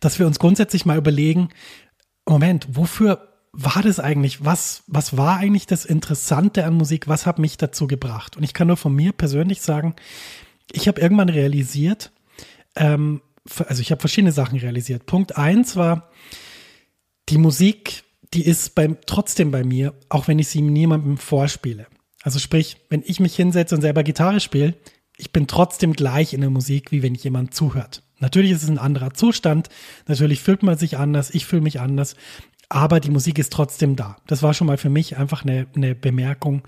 dass 0.00 0.18
wir 0.18 0.26
uns 0.26 0.38
grundsätzlich 0.38 0.86
mal 0.86 0.98
überlegen, 0.98 1.48
Moment, 2.26 2.66
wofür 2.70 3.28
war 3.52 3.82
das 3.82 4.00
eigentlich? 4.00 4.44
Was, 4.44 4.82
was 4.86 5.16
war 5.16 5.38
eigentlich 5.38 5.66
das 5.66 5.84
Interessante 5.84 6.64
an 6.64 6.74
Musik? 6.74 7.08
Was 7.08 7.26
hat 7.26 7.38
mich 7.38 7.56
dazu 7.56 7.86
gebracht? 7.86 8.36
Und 8.36 8.42
ich 8.42 8.54
kann 8.54 8.66
nur 8.66 8.76
von 8.76 8.94
mir 8.94 9.12
persönlich 9.12 9.60
sagen, 9.60 9.94
ich 10.72 10.88
habe 10.88 11.00
irgendwann 11.00 11.28
realisiert, 11.28 12.10
ähm, 12.76 13.20
also 13.66 13.80
ich 13.80 13.90
habe 13.90 14.00
verschiedene 14.00 14.32
Sachen 14.32 14.58
realisiert. 14.58 15.06
Punkt 15.06 15.36
eins 15.36 15.76
war, 15.76 16.10
die 17.28 17.38
Musik, 17.38 18.04
die 18.32 18.44
ist 18.44 18.74
beim, 18.74 18.96
trotzdem 19.06 19.50
bei 19.50 19.64
mir, 19.64 19.94
auch 20.08 20.28
wenn 20.28 20.38
ich 20.38 20.48
sie 20.48 20.62
niemandem 20.62 21.18
vorspiele. 21.18 21.86
Also 22.22 22.38
sprich, 22.38 22.78
wenn 22.88 23.02
ich 23.04 23.20
mich 23.20 23.36
hinsetze 23.36 23.74
und 23.74 23.82
selber 23.82 24.02
Gitarre 24.02 24.40
spiele, 24.40 24.74
ich 25.16 25.30
bin 25.30 25.46
trotzdem 25.46 25.92
gleich 25.92 26.32
in 26.32 26.40
der 26.40 26.50
Musik, 26.50 26.90
wie 26.90 27.02
wenn 27.02 27.14
jemand 27.14 27.54
zuhört. 27.54 28.02
Natürlich 28.24 28.52
ist 28.52 28.62
es 28.62 28.70
ein 28.70 28.78
anderer 28.78 29.12
Zustand, 29.12 29.68
natürlich 30.06 30.40
fühlt 30.40 30.62
man 30.62 30.78
sich 30.78 30.96
anders, 30.96 31.28
ich 31.34 31.44
fühle 31.44 31.60
mich 31.60 31.78
anders, 31.78 32.16
aber 32.70 32.98
die 32.98 33.10
Musik 33.10 33.38
ist 33.38 33.52
trotzdem 33.52 33.96
da. 33.96 34.16
Das 34.26 34.42
war 34.42 34.54
schon 34.54 34.66
mal 34.66 34.78
für 34.78 34.88
mich 34.88 35.18
einfach 35.18 35.44
eine, 35.44 35.66
eine 35.76 35.94
Bemerkung 35.94 36.62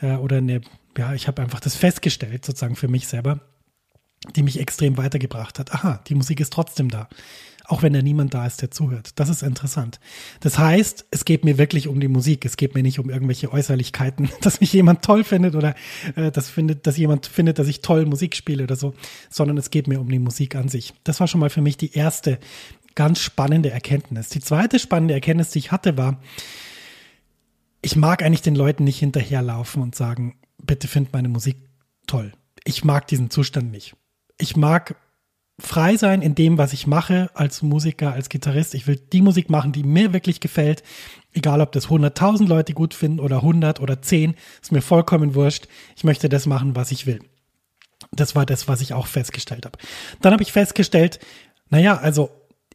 äh, 0.00 0.16
oder 0.16 0.38
eine, 0.38 0.62
ja, 0.98 1.14
ich 1.14 1.28
habe 1.28 1.42
einfach 1.42 1.60
das 1.60 1.76
festgestellt, 1.76 2.44
sozusagen 2.44 2.74
für 2.74 2.88
mich 2.88 3.06
selber, 3.06 3.38
die 4.34 4.42
mich 4.42 4.58
extrem 4.58 4.96
weitergebracht 4.96 5.60
hat. 5.60 5.72
Aha, 5.72 6.00
die 6.08 6.16
Musik 6.16 6.40
ist 6.40 6.52
trotzdem 6.52 6.90
da 6.90 7.08
auch 7.68 7.82
wenn 7.82 7.92
da 7.92 8.02
niemand 8.02 8.34
da 8.34 8.46
ist, 8.46 8.62
der 8.62 8.70
zuhört. 8.70 9.10
Das 9.16 9.28
ist 9.28 9.42
interessant. 9.42 10.00
Das 10.40 10.58
heißt, 10.58 11.06
es 11.10 11.24
geht 11.24 11.44
mir 11.44 11.58
wirklich 11.58 11.88
um 11.88 12.00
die 12.00 12.08
Musik. 12.08 12.44
Es 12.44 12.56
geht 12.56 12.74
mir 12.74 12.82
nicht 12.82 12.98
um 12.98 13.10
irgendwelche 13.10 13.52
Äußerlichkeiten, 13.52 14.28
dass 14.40 14.60
mich 14.60 14.72
jemand 14.72 15.02
toll 15.02 15.24
findet 15.24 15.54
oder 15.54 15.74
äh, 16.14 16.30
das 16.30 16.48
findet, 16.48 16.86
dass 16.86 16.96
jemand 16.96 17.26
findet, 17.26 17.58
dass 17.58 17.68
ich 17.68 17.80
toll 17.80 18.06
Musik 18.06 18.36
spiele 18.36 18.64
oder 18.64 18.76
so, 18.76 18.94
sondern 19.30 19.56
es 19.58 19.70
geht 19.70 19.88
mir 19.88 20.00
um 20.00 20.08
die 20.08 20.18
Musik 20.18 20.54
an 20.54 20.68
sich. 20.68 20.94
Das 21.04 21.20
war 21.20 21.26
schon 21.26 21.40
mal 21.40 21.50
für 21.50 21.62
mich 21.62 21.76
die 21.76 21.92
erste 21.92 22.38
ganz 22.94 23.20
spannende 23.20 23.70
Erkenntnis. 23.70 24.28
Die 24.28 24.40
zweite 24.40 24.78
spannende 24.78 25.14
Erkenntnis, 25.14 25.50
die 25.50 25.58
ich 25.58 25.72
hatte, 25.72 25.96
war, 25.96 26.20
ich 27.82 27.94
mag 27.94 28.22
eigentlich 28.22 28.42
den 28.42 28.56
Leuten 28.56 28.84
nicht 28.84 28.98
hinterherlaufen 28.98 29.82
und 29.82 29.94
sagen, 29.94 30.36
bitte 30.62 30.88
find 30.88 31.12
meine 31.12 31.28
Musik 31.28 31.56
toll. 32.06 32.32
Ich 32.64 32.84
mag 32.84 33.06
diesen 33.06 33.30
Zustand 33.30 33.70
nicht. 33.70 33.94
Ich 34.38 34.56
mag 34.56 34.96
frei 35.58 35.96
sein 35.96 36.22
in 36.22 36.34
dem, 36.34 36.58
was 36.58 36.72
ich 36.72 36.86
mache 36.86 37.30
als 37.34 37.62
Musiker, 37.62 38.12
als 38.12 38.28
Gitarrist. 38.28 38.74
Ich 38.74 38.86
will 38.86 38.96
die 38.96 39.22
Musik 39.22 39.48
machen, 39.48 39.72
die 39.72 39.84
mir 39.84 40.12
wirklich 40.12 40.40
gefällt. 40.40 40.82
Egal, 41.32 41.60
ob 41.60 41.72
das 41.72 41.88
100.000 41.88 42.46
Leute 42.46 42.74
gut 42.74 42.94
finden 42.94 43.20
oder 43.20 43.36
100 43.36 43.80
oder 43.80 44.00
10, 44.02 44.34
ist 44.62 44.72
mir 44.72 44.82
vollkommen 44.82 45.34
wurscht. 45.34 45.66
Ich 45.96 46.04
möchte 46.04 46.28
das 46.28 46.46
machen, 46.46 46.76
was 46.76 46.90
ich 46.90 47.06
will. 47.06 47.20
Das 48.12 48.34
war 48.34 48.44
das, 48.44 48.68
was 48.68 48.80
ich 48.80 48.92
auch 48.92 49.06
festgestellt 49.06 49.64
habe. 49.64 49.78
Dann 50.20 50.32
habe 50.32 50.42
ich 50.42 50.52
festgestellt, 50.52 51.18
naja, 51.70 51.96
also 51.96 52.30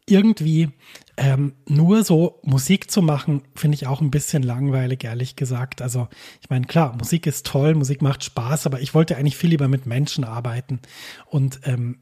irgendwie 0.06 0.70
ähm, 1.16 1.54
nur 1.68 2.02
so 2.02 2.40
Musik 2.42 2.90
zu 2.90 3.02
machen, 3.02 3.42
finde 3.54 3.76
ich 3.76 3.86
auch 3.86 4.00
ein 4.00 4.10
bisschen 4.10 4.42
langweilig, 4.42 5.04
ehrlich 5.04 5.36
gesagt. 5.36 5.80
Also 5.80 6.08
ich 6.40 6.50
meine, 6.50 6.66
klar, 6.66 6.96
Musik 6.96 7.26
ist 7.26 7.46
toll, 7.46 7.74
Musik 7.74 8.02
macht 8.02 8.24
Spaß, 8.24 8.66
aber 8.66 8.80
ich 8.80 8.94
wollte 8.94 9.16
eigentlich 9.16 9.36
viel 9.36 9.50
lieber 9.50 9.68
mit 9.68 9.86
Menschen 9.86 10.24
arbeiten. 10.24 10.80
Und 11.26 11.60
ähm, 11.64 11.98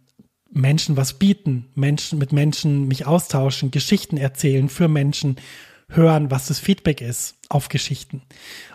Menschen 0.52 0.96
was 0.96 1.14
bieten, 1.14 1.66
Menschen 1.74 2.18
mit 2.18 2.32
Menschen 2.32 2.88
mich 2.88 3.06
austauschen, 3.06 3.70
Geschichten 3.70 4.16
erzählen 4.16 4.68
für 4.68 4.88
Menschen, 4.88 5.36
hören, 5.88 6.30
was 6.30 6.46
das 6.46 6.58
Feedback 6.58 7.00
ist 7.00 7.36
auf 7.48 7.68
Geschichten. 7.68 8.22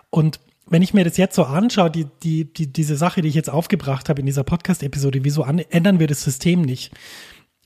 Und 0.09 0.39
wenn 0.67 0.81
ich 0.81 0.93
mir 0.93 1.03
das 1.03 1.17
jetzt 1.17 1.35
so 1.35 1.43
anschaue, 1.43 1.91
die, 1.91 2.07
die, 2.23 2.51
die, 2.51 2.67
diese 2.71 2.95
Sache, 2.95 3.21
die 3.21 3.29
ich 3.29 3.35
jetzt 3.35 3.49
aufgebracht 3.49 4.09
habe 4.09 4.19
in 4.19 4.25
dieser 4.25 4.43
Podcast-Episode, 4.43 5.23
wieso 5.23 5.43
an, 5.43 5.59
ändern 5.59 5.99
wir 5.99 6.07
das 6.07 6.23
System 6.23 6.61
nicht? 6.61 6.91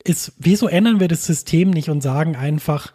Ist, 0.03 0.33
wieso 0.37 0.67
ändern 0.67 0.99
wir 0.99 1.07
das 1.07 1.25
System 1.25 1.69
nicht 1.69 1.89
und 1.89 2.01
sagen 2.01 2.35
einfach, 2.35 2.93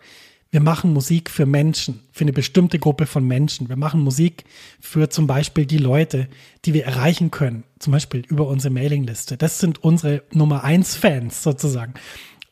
wir 0.54 0.60
machen 0.60 0.92
Musik 0.92 1.30
für 1.30 1.46
Menschen, 1.46 1.98
für 2.12 2.22
eine 2.22 2.32
bestimmte 2.32 2.78
Gruppe 2.78 3.06
von 3.06 3.26
Menschen. 3.26 3.68
Wir 3.68 3.74
machen 3.74 4.00
Musik 4.00 4.44
für 4.78 5.10
zum 5.10 5.26
Beispiel 5.26 5.66
die 5.66 5.78
Leute, 5.78 6.28
die 6.64 6.74
wir 6.74 6.84
erreichen 6.84 7.32
können, 7.32 7.64
zum 7.80 7.92
Beispiel 7.92 8.22
über 8.28 8.46
unsere 8.46 8.72
Mailingliste. 8.72 9.36
Das 9.36 9.58
sind 9.58 9.82
unsere 9.82 10.22
Nummer 10.32 10.62
eins 10.62 10.94
Fans 10.94 11.42
sozusagen. 11.42 11.94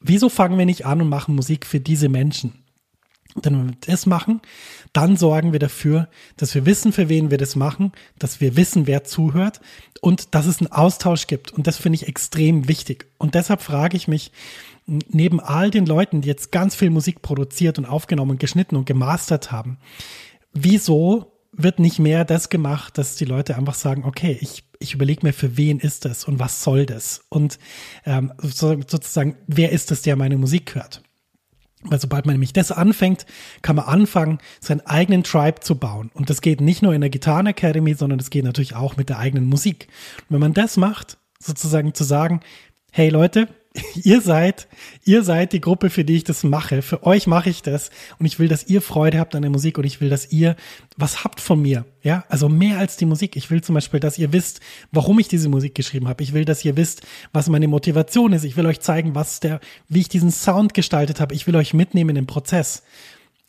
Wieso 0.00 0.28
fangen 0.28 0.58
wir 0.58 0.66
nicht 0.66 0.84
an 0.84 1.00
und 1.00 1.10
machen 1.10 1.36
Musik 1.36 1.64
für 1.64 1.78
diese 1.78 2.08
Menschen? 2.08 2.61
Denn 3.36 3.58
wenn 3.58 3.68
wir 3.70 3.76
das 3.80 4.06
machen, 4.06 4.42
dann 4.92 5.16
sorgen 5.16 5.52
wir 5.52 5.58
dafür, 5.58 6.08
dass 6.36 6.54
wir 6.54 6.66
wissen, 6.66 6.92
für 6.92 7.08
wen 7.08 7.30
wir 7.30 7.38
das 7.38 7.56
machen, 7.56 7.92
dass 8.18 8.40
wir 8.40 8.56
wissen, 8.56 8.86
wer 8.86 9.04
zuhört 9.04 9.60
und 10.00 10.34
dass 10.34 10.46
es 10.46 10.60
einen 10.60 10.70
Austausch 10.70 11.26
gibt. 11.26 11.52
Und 11.52 11.66
das 11.66 11.78
finde 11.78 11.96
ich 11.96 12.08
extrem 12.08 12.68
wichtig. 12.68 13.06
Und 13.18 13.34
deshalb 13.34 13.62
frage 13.62 13.96
ich 13.96 14.06
mich, 14.06 14.32
neben 14.86 15.40
all 15.40 15.70
den 15.70 15.86
Leuten, 15.86 16.20
die 16.20 16.28
jetzt 16.28 16.52
ganz 16.52 16.74
viel 16.74 16.90
Musik 16.90 17.22
produziert 17.22 17.78
und 17.78 17.86
aufgenommen, 17.86 18.38
geschnitten 18.38 18.76
und 18.76 18.84
gemastert 18.84 19.50
haben, 19.52 19.78
wieso 20.52 21.32
wird 21.52 21.78
nicht 21.78 21.98
mehr 21.98 22.24
das 22.24 22.48
gemacht, 22.48 22.96
dass 22.98 23.16
die 23.16 23.26
Leute 23.26 23.56
einfach 23.56 23.74
sagen, 23.74 24.04
okay, 24.04 24.36
ich, 24.40 24.64
ich 24.78 24.94
überlege 24.94 25.24
mir, 25.26 25.32
für 25.32 25.56
wen 25.56 25.78
ist 25.78 26.04
das 26.04 26.24
und 26.24 26.38
was 26.38 26.62
soll 26.62 26.86
das? 26.86 27.24
Und 27.28 27.58
ähm, 28.06 28.32
so, 28.38 28.74
sozusagen, 28.86 29.36
wer 29.46 29.70
ist 29.70 29.90
das, 29.90 30.02
der 30.02 30.16
meine 30.16 30.38
Musik 30.38 30.74
hört? 30.74 31.02
Weil 31.82 32.00
sobald 32.00 32.26
man 32.26 32.34
nämlich 32.34 32.52
das 32.52 32.70
anfängt, 32.70 33.26
kann 33.62 33.76
man 33.76 33.86
anfangen, 33.86 34.38
seinen 34.60 34.82
eigenen 34.82 35.24
Tribe 35.24 35.60
zu 35.60 35.76
bauen. 35.76 36.10
Und 36.14 36.30
das 36.30 36.40
geht 36.40 36.60
nicht 36.60 36.82
nur 36.82 36.94
in 36.94 37.00
der 37.00 37.10
Gitarren 37.10 37.46
Academy, 37.46 37.94
sondern 37.94 38.18
das 38.18 38.30
geht 38.30 38.44
natürlich 38.44 38.74
auch 38.74 38.96
mit 38.96 39.08
der 39.08 39.18
eigenen 39.18 39.46
Musik. 39.46 39.88
Und 40.20 40.34
wenn 40.34 40.40
man 40.40 40.54
das 40.54 40.76
macht, 40.76 41.18
sozusagen 41.40 41.94
zu 41.94 42.04
sagen, 42.04 42.40
hey 42.92 43.08
Leute, 43.08 43.48
ihr 43.94 44.20
seid, 44.20 44.68
ihr 45.04 45.22
seid 45.22 45.52
die 45.52 45.60
Gruppe, 45.60 45.88
für 45.88 46.04
die 46.04 46.16
ich 46.16 46.24
das 46.24 46.44
mache. 46.44 46.82
Für 46.82 47.04
euch 47.04 47.26
mache 47.26 47.48
ich 47.48 47.62
das 47.62 47.90
und 48.18 48.26
ich 48.26 48.38
will, 48.38 48.48
dass 48.48 48.68
ihr 48.68 48.82
Freude 48.82 49.18
habt 49.18 49.34
an 49.34 49.42
der 49.42 49.50
Musik 49.50 49.78
und 49.78 49.84
ich 49.84 50.00
will, 50.00 50.10
dass 50.10 50.30
ihr 50.30 50.56
was 50.96 51.24
habt 51.24 51.40
von 51.40 51.60
mir. 51.60 51.86
Ja, 52.02 52.24
also 52.28 52.48
mehr 52.48 52.78
als 52.78 52.96
die 52.96 53.06
Musik. 53.06 53.36
Ich 53.36 53.50
will 53.50 53.62
zum 53.62 53.74
Beispiel, 53.74 54.00
dass 54.00 54.18
ihr 54.18 54.32
wisst, 54.32 54.60
warum 54.90 55.18
ich 55.18 55.28
diese 55.28 55.48
Musik 55.48 55.74
geschrieben 55.74 56.08
habe. 56.08 56.22
Ich 56.22 56.32
will, 56.34 56.44
dass 56.44 56.64
ihr 56.64 56.76
wisst, 56.76 57.02
was 57.32 57.48
meine 57.48 57.68
Motivation 57.68 58.32
ist. 58.32 58.44
Ich 58.44 58.56
will 58.56 58.66
euch 58.66 58.80
zeigen, 58.80 59.14
was 59.14 59.40
der, 59.40 59.60
wie 59.88 60.00
ich 60.00 60.08
diesen 60.08 60.30
Sound 60.30 60.74
gestaltet 60.74 61.20
habe. 61.20 61.34
Ich 61.34 61.46
will 61.46 61.56
euch 61.56 61.72
mitnehmen 61.72 62.16
im 62.16 62.26
Prozess. 62.26 62.82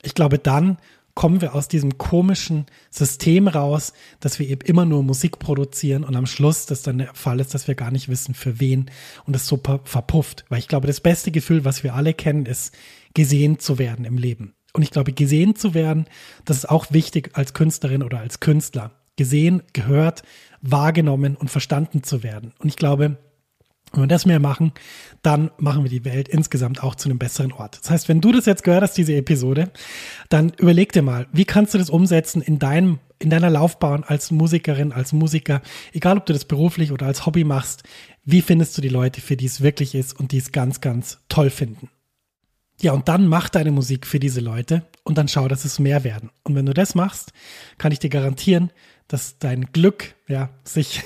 Ich 0.04 0.14
glaube, 0.14 0.40
dann 0.40 0.78
kommen 1.16 1.42
wir 1.42 1.54
aus 1.54 1.68
diesem 1.68 1.98
komischen 1.98 2.66
System 2.90 3.48
raus, 3.48 3.94
dass 4.20 4.40
wir 4.40 4.50
eben 4.50 4.62
immer 4.62 4.86
nur 4.86 5.04
Musik 5.04 5.40
produzieren 5.40 6.04
und 6.04 6.16
am 6.16 6.26
Schluss 6.26 6.66
das 6.66 6.82
dann 6.82 6.98
der 6.98 7.14
Fall 7.14 7.40
ist, 7.40 7.54
dass 7.54 7.68
wir 7.68 7.76
gar 7.76 7.92
nicht 7.92 8.10
wissen, 8.10 8.34
für 8.34 8.60
wen 8.60 8.90
und 9.26 9.36
es 9.36 9.48
so 9.48 9.60
verpufft. 9.84 10.46
Weil 10.50 10.60
ich 10.60 10.68
glaube, 10.68 10.88
das 10.88 11.02
beste 11.02 11.32
Gefühl, 11.32 11.66
was 11.66 11.84
wir 11.84 11.94
alle 11.94 12.14
kennen, 12.14 12.46
ist, 12.46 12.74
gesehen 13.14 13.60
zu 13.60 13.78
werden 13.78 14.06
im 14.06 14.18
Leben. 14.18 14.56
Und 14.74 14.82
ich 14.82 14.90
glaube, 14.90 15.14
gesehen 15.14 15.56
zu 15.56 15.76
werden, 15.76 16.06
das 16.46 16.58
ist 16.58 16.70
auch 16.70 16.88
wichtig 16.90 17.32
als 17.34 17.54
Künstlerin 17.54 18.02
oder 18.02 18.20
als 18.20 18.40
Künstler. 18.40 18.92
Gesehen, 19.16 19.62
gehört, 19.74 20.24
wahrgenommen 20.62 21.36
und 21.36 21.52
verstanden 21.52 22.02
zu 22.02 22.24
werden. 22.24 22.54
Und 22.58 22.70
ich 22.70 22.76
glaube, 22.76 23.18
wenn 23.94 24.04
wir 24.04 24.08
das 24.08 24.26
mehr 24.26 24.40
machen, 24.40 24.74
dann 25.22 25.52
machen 25.58 25.84
wir 25.84 25.90
die 25.90 26.04
Welt 26.04 26.28
insgesamt 26.28 26.84
auch 26.84 26.96
zu 26.96 27.08
einem 27.08 27.20
besseren 27.20 27.52
Ort. 27.52 27.80
Das 27.82 27.92
heißt, 27.92 28.10
wenn 28.10 28.22
du 28.22 28.32
das 28.32 28.46
jetzt 28.46 28.64
gehört 28.64 28.82
hast, 28.82 28.98
diese 28.98 29.16
Episode, 29.16 29.72
dann 30.30 30.52
überleg 30.58 30.92
dir 30.92 31.04
mal, 31.04 31.28
wie 31.32 31.46
kannst 31.46 31.74
du 31.74 31.78
das 31.78 31.92
umsetzen 31.92 32.42
in 32.42 32.58
deinem, 32.58 33.00
in 33.20 33.30
deiner 33.30 33.52
Laufbahn 33.52 34.04
als 34.04 34.32
Musikerin, 34.32 34.92
als 34.92 35.14
Musiker, 35.14 35.62
egal 35.94 36.18
ob 36.18 36.26
du 36.26 36.34
das 36.34 36.46
beruflich 36.46 36.92
oder 36.92 37.06
als 37.06 37.26
Hobby 37.26 37.44
machst, 37.44 37.84
wie 38.26 38.42
findest 38.42 38.76
du 38.78 38.82
die 38.82 38.90
Leute, 38.90 39.22
für 39.22 39.38
die 39.38 39.46
es 39.46 39.62
wirklich 39.62 39.94
ist 39.94 40.20
und 40.20 40.32
die 40.32 40.38
es 40.38 40.52
ganz, 40.52 40.82
ganz 40.82 41.20
toll 41.30 41.52
finden? 41.52 41.90
Ja, 42.82 42.94
und 42.94 43.08
dann 43.08 43.28
mach 43.28 43.50
deine 43.50 43.72
Musik 43.72 44.08
für 44.08 44.20
diese 44.20 44.42
Leute 44.42 44.84
und 45.04 45.18
dann 45.18 45.28
schau, 45.28 45.48
dass 45.48 45.66
es 45.66 45.78
mehr 45.78 46.04
werden. 46.04 46.32
Und 46.44 46.56
wenn 46.56 46.66
du 46.66 46.74
das 46.74 46.96
machst, 46.96 47.32
kann 47.78 47.92
ich 47.92 48.00
dir 48.00 48.10
garantieren, 48.10 48.72
dass 49.08 49.38
dein 49.38 49.66
Glück, 49.72 50.16
ja, 50.28 50.50
sich 50.64 51.04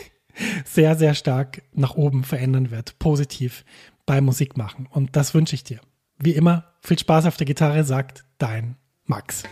sehr, 0.65 0.95
sehr 0.95 1.13
stark 1.13 1.61
nach 1.73 1.95
oben 1.95 2.23
verändern 2.23 2.71
wird, 2.71 2.99
positiv 2.99 3.65
beim 4.05 4.25
Musikmachen. 4.25 4.87
Und 4.87 5.15
das 5.15 5.33
wünsche 5.33 5.55
ich 5.55 5.63
dir. 5.63 5.79
Wie 6.19 6.31
immer, 6.31 6.73
viel 6.81 6.97
Spaß 6.97 7.25
auf 7.25 7.37
der 7.37 7.45
Gitarre, 7.45 7.83
sagt 7.83 8.25
dein 8.37 8.75
Max. 9.05 9.43